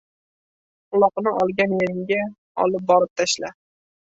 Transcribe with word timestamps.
Uloqni 0.99 1.33
olgan 1.41 1.75
yeringga 1.83 2.19
olib 2.65 2.89
borib 2.95 3.15
tashla! 3.23 3.55